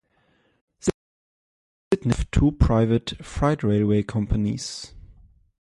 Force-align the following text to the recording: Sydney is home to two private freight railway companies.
Sydney 0.79 0.95
is 1.91 2.01
home 2.03 2.11
to 2.13 2.25
two 2.31 2.51
private 2.53 3.23
freight 3.23 3.61
railway 3.61 4.01
companies. 4.01 4.95